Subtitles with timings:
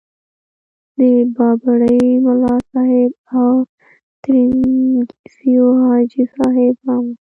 [0.97, 1.01] د
[1.35, 3.51] بابړي ملاصاحب او
[4.23, 7.13] ترنګزیو حاجي صاحب هم وو.